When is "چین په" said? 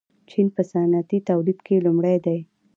0.29-0.61